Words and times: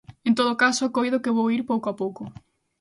En 0.27 0.33
todo 0.39 0.59
caso 0.63 0.91
coido 0.97 1.21
que 1.23 1.35
vou 1.37 1.47
ir 1.55 1.61
pouco 1.71 1.87
a 1.89 1.97
pouco. 2.01 2.23